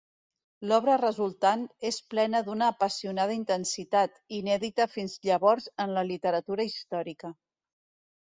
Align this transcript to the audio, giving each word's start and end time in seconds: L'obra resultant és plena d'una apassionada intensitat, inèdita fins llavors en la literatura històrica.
L'obra 0.69 0.93
resultant 0.99 1.65
és 1.89 1.99
plena 2.13 2.39
d'una 2.47 2.69
apassionada 2.73 3.35
intensitat, 3.39 4.15
inèdita 4.39 4.89
fins 4.95 5.13
llavors 5.29 5.69
en 5.87 5.95
la 5.99 6.05
literatura 6.13 6.67
històrica. 6.71 7.31